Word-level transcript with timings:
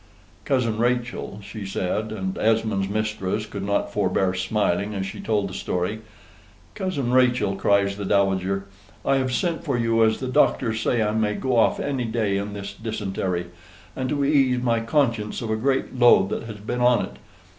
"Cousin 0.45 0.79
Rachel," 0.79 1.37
she 1.43 1.63
said, 1.63 2.11
and 2.11 2.35
Esmond's 2.39 2.89
mistress 2.89 3.45
could 3.45 3.61
not 3.63 3.93
forbear 3.93 4.33
smiling 4.33 4.95
as 4.95 5.05
she 5.05 5.19
told 5.19 5.47
the 5.47 5.53
story 5.53 5.99
"Cousin 6.73 7.11
Rachel," 7.11 7.55
cries 7.55 7.95
the 7.97 8.03
Dowager, 8.05 8.65
"I 9.05 9.17
have 9.17 9.31
sent 9.31 9.63
for 9.63 9.77
you, 9.77 10.03
as 10.03 10.19
the 10.19 10.25
doctors 10.27 10.81
say 10.81 11.03
I 11.03 11.11
may 11.11 11.35
go 11.35 11.55
off 11.55 11.79
any 11.79 12.05
day 12.05 12.37
in 12.37 12.53
this 12.53 12.73
dysentery; 12.73 13.51
and 13.95 14.09
to 14.09 14.25
ease 14.25 14.59
my 14.59 14.79
conscience 14.79 15.39
of 15.43 15.51
a 15.51 15.55
great 15.55 15.95
load 15.95 16.29
that 16.29 16.43
has 16.45 16.57
been 16.57 16.81
on 16.81 17.05
it. 17.05 17.17